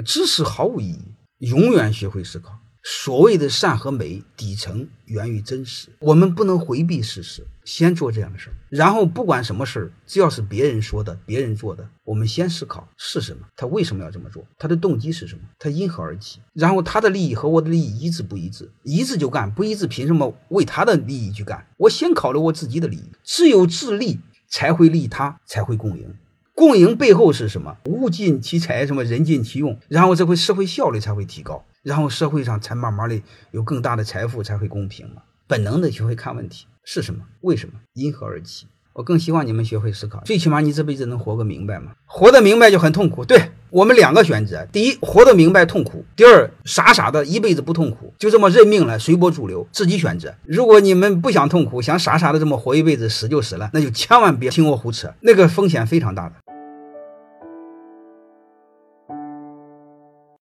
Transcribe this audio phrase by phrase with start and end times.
[0.00, 2.58] 知识毫无意义，永远学会思考。
[2.84, 5.88] 所谓的善和美，底层源于真实。
[6.00, 18.68] 我们不能回避事实，先做这样的事儿，然后不管什么事儿，只要是别人说的、别人做的，我们先思考是什么，他为什么要这么做，他的动机是什么，他因何而起，然后他的利益和我的利益一致不一致？
[18.82, 21.64] 一致就干，不一致凭什么为他的利益去干？
[21.76, 24.18] 我先考虑我自己的利益，只有自利
[24.48, 26.12] 才会利他，才会共赢。
[26.62, 27.76] 共赢背后是什么？
[27.86, 35.22] 物尽其才，什么人尽其用，然后这会社会效率才会提高，然后社会上才慢慢的有更大的财富，才会公平嘛。
[35.48, 37.24] 本能的学会看问题是什么？
[37.40, 37.74] 为什么？
[37.94, 38.68] 因何而起？
[38.94, 41.92] 我更希望你们学会思考，最起码你这辈子能活个明白嘛？
[42.04, 43.24] 活得明白就很痛苦。
[43.24, 50.34] 对我们两个选择：第一，活得明白痛苦；第二，傻傻的一辈子不痛苦，就这么认命了，随波逐流，自己选择。
[50.44, 56.34] 如果你们不想痛苦，想傻傻的这么活一辈子，死就死了，那就千万别听我胡扯，那个风险非常大的。